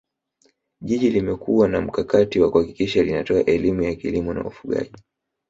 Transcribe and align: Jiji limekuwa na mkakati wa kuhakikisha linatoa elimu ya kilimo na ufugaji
Jiji 0.81 1.09
limekuwa 1.09 1.67
na 1.67 1.81
mkakati 1.81 2.39
wa 2.39 2.51
kuhakikisha 2.51 3.03
linatoa 3.03 3.43
elimu 3.45 3.81
ya 3.81 3.95
kilimo 3.95 4.33
na 4.33 4.43
ufugaji 4.43 4.93